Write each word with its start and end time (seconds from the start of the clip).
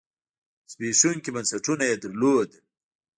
زبېښونکي 0.71 1.29
بنسټونه 1.35 1.83
یې 1.89 1.95
لرل. 2.19 2.49